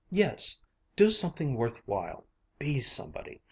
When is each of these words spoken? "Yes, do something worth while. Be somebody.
"Yes, 0.09 0.59
do 0.95 1.11
something 1.11 1.53
worth 1.53 1.77
while. 1.87 2.25
Be 2.57 2.79
somebody. 2.81 3.39